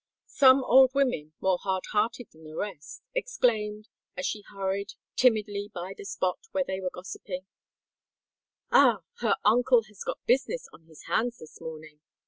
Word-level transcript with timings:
Some 0.25 0.63
old 0.63 0.95
women, 0.95 1.33
more 1.41 1.59
hard 1.61 1.83
hearted 1.91 2.29
than 2.31 2.43
the 2.43 2.55
rest, 2.55 3.03
exclaimed, 3.13 3.87
as 4.17 4.25
she 4.25 4.41
hurried 4.41 4.93
timidly 5.15 5.69
by 5.71 5.93
the 5.95 6.05
spot 6.05 6.39
where 6.49 6.63
they 6.63 6.81
were 6.81 6.89
gossiping, 6.89 7.45
"Ah! 8.71 9.03
her 9.19 9.35
uncle 9.45 9.83
has 9.83 10.03
got 10.03 10.17
business 10.25 10.65
on 10.73 10.85
his 10.85 11.03
hands 11.03 11.37
this 11.37 11.61
morning!" 11.61 12.01